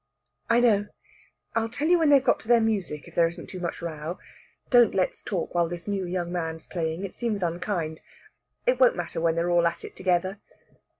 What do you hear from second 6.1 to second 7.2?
man's playing; it